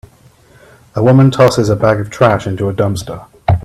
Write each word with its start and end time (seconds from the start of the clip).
A 0.95 1.03
woman 1.03 1.29
tosses 1.29 1.69
a 1.69 1.75
bag 1.75 1.99
of 1.99 2.09
trash 2.09 2.47
into 2.47 2.67
a 2.69 2.73
dumpster. 2.73 3.27